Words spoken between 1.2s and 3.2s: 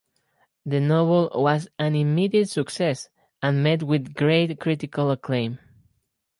was an immediate success